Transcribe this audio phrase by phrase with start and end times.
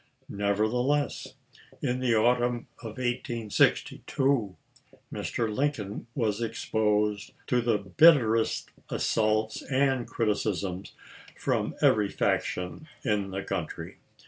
[0.33, 1.35] Nevertheless,
[1.79, 4.55] in the autumn of 1862,
[5.13, 5.55] Mr.
[5.55, 10.93] Lincoln was exposed to the bitterest assaults and criticisms
[11.37, 13.99] from every faction in the country.